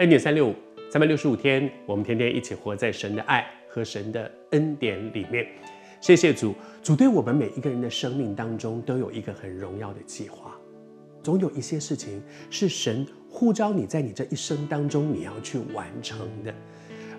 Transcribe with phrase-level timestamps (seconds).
[0.00, 0.54] 恩典三六五，
[0.90, 5.46] 三百六十五天，我们天天一起活在神的爱和神的恩典里面。
[6.00, 10.56] 谢谢主，主对我们每一个人的生命当中都有一个很荣耀的计划。
[11.22, 16.54] 总有一些事情是神呼召你在你这一生当中你要去完成的。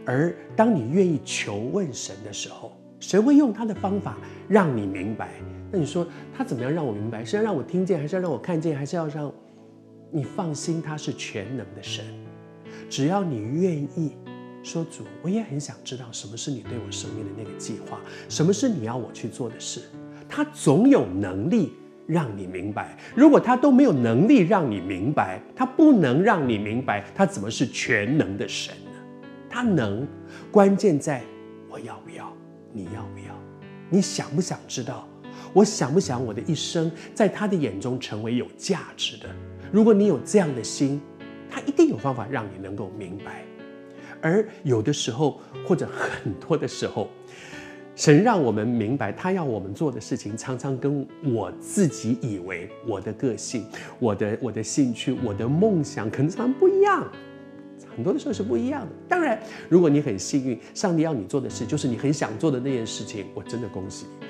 [0.03, 4.17] 而当你愿意求问神的时候，神会用他的方法
[4.49, 5.33] 让你明白。
[5.71, 7.23] 那你说他怎么样让我明白？
[7.23, 9.31] 是要让我听见，还是要让我看见，还是要让
[10.09, 10.81] 你放心？
[10.81, 12.03] 他是全能的神。
[12.91, 14.11] 只要你愿意
[14.61, 19.81] 说，主，我也很想知道什么是你对我生命的那个计划，什么是你要我去做的事。
[20.27, 21.71] 他总有能力
[22.05, 22.97] 让你明白。
[23.15, 28.91] 如果他都没有能力让你明白，他不能让你明白，他怎么是全能的神呢？
[29.49, 30.05] 他能，
[30.51, 31.21] 关键在
[31.69, 32.35] 我要不要，
[32.73, 33.33] 你要不要，
[33.89, 35.07] 你想不想知道？
[35.53, 39.29] 我想不想我的一生在他的眼中成为有价值的？
[39.71, 41.01] 如果你有这样的心，
[41.51, 43.43] 他一定有方法让你能够明白。
[44.21, 47.09] 而有的时候，或者很多的时候，
[47.95, 53.65] 神让我们明白，他要我们做的事情，常常跟我自己以为我的个性、
[53.99, 57.05] 我的我的兴趣、我的梦想，可能常常不一样。
[57.93, 58.89] 很多的时候是不一样的。
[59.09, 64.27] 当然，如果你很幸运，上帝要你做的事就是你很想做的那件事情，我真的恭喜你。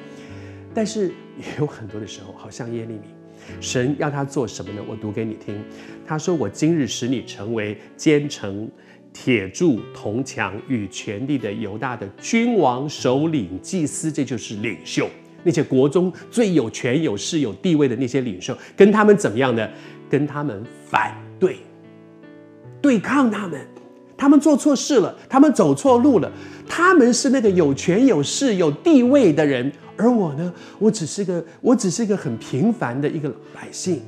[0.73, 3.13] 但是也 有很多的时候，好像耶利米，
[3.59, 4.81] 神要他做什么呢？
[4.87, 5.61] 我读给你听。
[6.05, 8.69] 他说：“我今日使你成为坚城、
[9.13, 15.09] 铁柱、铜墙与权力的犹大的君王、首领、祭司，这就是领袖。
[15.43, 19.67] 那些国中最有权有势有地位的那些领袖，跟他们怎么样呢？
[20.09, 21.57] 跟他们反对，
[22.81, 23.59] 对抗他们。
[24.21, 26.31] 他们做错事了，他们走错路了。
[26.69, 33.99] 他们是那个有权有势有地位的人。”而我呢，我只是个，我只是个很平凡的一个百姓，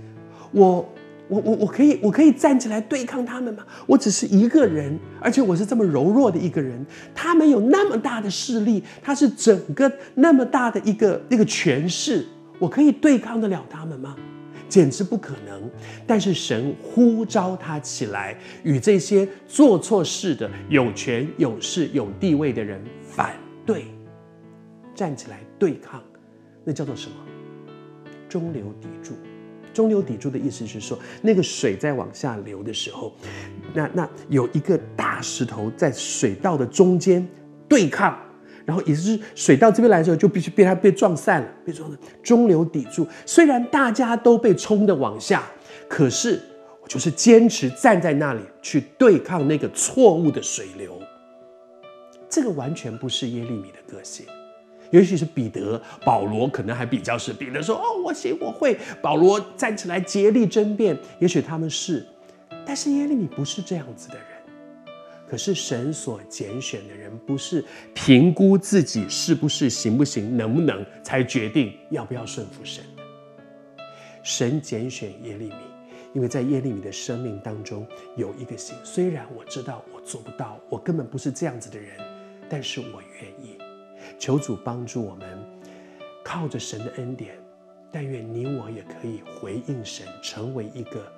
[0.52, 0.88] 我，
[1.28, 3.64] 我，我，我可以，我可以站起来对抗他们吗？
[3.88, 6.86] 我只是一个人，而且我是这么柔弱的一个人，
[7.16, 12.24] 他们有那么大的势力，他是整个那么大的一个那个权势，
[12.60, 14.16] 我可以对抗得了他们吗？
[14.68, 15.70] 简直不可能。
[16.06, 23.36] 但是神呼召他起来，与这些做错事的有权有势有地位的人反
[23.66, 23.86] 对。
[24.96, 26.04] 站起来对抗，
[26.64, 27.16] 那叫做什么？
[28.30, 29.14] 中流砥柱。
[29.74, 33.12] 中流砥柱的意思是说，那个水在往下流的时候，
[33.74, 37.28] 那那有一个大石头在水道的中间
[37.68, 38.16] 对抗，
[38.66, 43.08] 然后也就是水到这边来的时候，就必须被它被撞散了，被撞的中流砥柱。
[43.26, 45.44] 虽然大家都被冲的往下，
[45.88, 46.42] 可是
[46.82, 51.00] 我就是坚持站在那里去对抗那个错误的水流。
[52.30, 54.26] 这个完全不是耶利米的个性。
[54.92, 60.96] 尤其是彼得、保罗可能还比较是彼得说：“哦，我行我会。”保罗站起来竭力争辩。
[61.18, 62.06] 也许他们是，
[62.64, 64.26] 但是耶利米不是这样子的人。
[65.34, 73.02] 可是神所拣选的人，不是评估自己是不是行不行、能不能，才决定要不要顺服神的。
[74.22, 75.56] 神拣选耶利米，
[76.14, 77.84] 因为在耶利米的生命当中
[78.16, 78.78] 有一个心。
[78.84, 81.98] 虽然我知道我做不到，我根本不是这样子的人，
[82.48, 83.58] 但是我愿意。
[84.20, 85.28] 求主帮助我们，
[86.24, 87.36] 靠着神的恩典，
[87.92, 91.12] 但愿你我也可以回应神，成为一个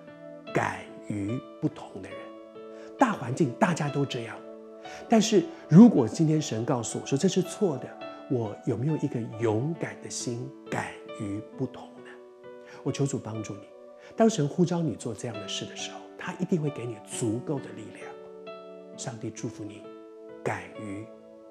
[0.54, 2.18] 敢于不同的人。
[2.98, 4.36] 大环境大家都这样，
[5.10, 7.88] 但是如果今天神告诉我说这是错的，
[8.30, 10.88] 我有没有一个勇敢的心，敢
[11.20, 12.10] 于不同呢？
[12.84, 13.68] 我求主帮助你，
[14.16, 18.08] 当神呼召你做这样的事的时候，他一定会给你足够的力量。
[18.98, 19.82] 上帝祝福你，
[20.44, 21.06] 敢于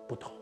[0.09, 0.33] 不同。